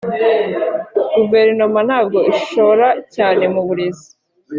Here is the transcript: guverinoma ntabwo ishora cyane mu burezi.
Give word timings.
guverinoma 1.13 1.79
ntabwo 1.87 2.19
ishora 2.37 2.87
cyane 3.15 3.43
mu 3.53 3.61
burezi. 3.67 4.07